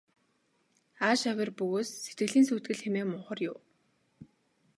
Ааш 1.07 1.21
авир 1.31 1.49
бөгөөс 1.59 1.89
сэтгэлийн 2.03 2.45
сүйтгэл 2.47 2.79
хэмээн 2.83 3.07
мунхар 3.09 3.39
юу. 3.49 3.57